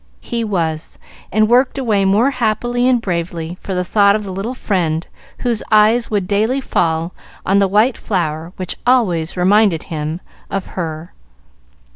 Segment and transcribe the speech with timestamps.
[0.21, 0.97] He was,
[1.31, 5.05] and worked away more happily and bravely for the thought of the little friend
[5.41, 7.13] whose eyes would daily fall
[7.45, 10.19] on the white flower which always reminded him
[10.49, 11.13] of her.